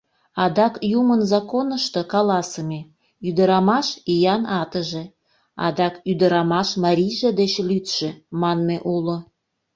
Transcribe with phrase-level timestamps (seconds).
[0.43, 2.79] Адак юмын законышто каласыме:
[3.27, 5.03] «Ӱдырамаш— иян атыже»,
[5.65, 8.09] адак «ӱдырамаш марийже деч лӱдшӧ»
[8.41, 9.17] манме уло.